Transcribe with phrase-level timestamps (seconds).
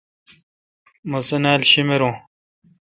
[1.09, 2.13] مہ سنالا شیمرون۔